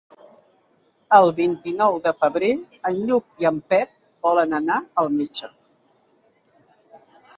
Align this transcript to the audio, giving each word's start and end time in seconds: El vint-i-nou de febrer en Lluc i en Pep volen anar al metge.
El 1.17 1.27
vint-i-nou 1.39 1.97
de 2.07 2.13
febrer 2.23 2.49
en 2.91 2.97
Lluc 3.09 3.45
i 3.45 3.49
en 3.51 3.59
Pep 3.75 3.93
volen 4.29 4.57
anar 4.63 4.79
al 5.03 5.13
metge. 5.19 5.51